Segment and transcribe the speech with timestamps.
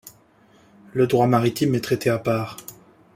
[0.93, 2.57] Le droit maritime est traité à part.